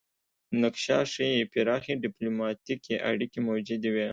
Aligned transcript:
نقشه 0.63 0.97
ښيي 1.13 1.47
پراخې 1.51 1.93
ډیپلوماتیکې 2.03 2.95
اړیکې 3.09 3.39
موجودې 3.47 3.89
وې 3.95 4.07